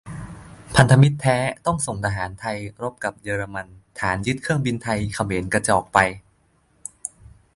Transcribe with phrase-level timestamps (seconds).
[0.75, 3.67] พธม แท้ ต้องส่งทหารไทยรบกับเยอรมัน
[3.99, 5.99] ฐานยึดเครื่องบินไทย เขมรกระจอกไป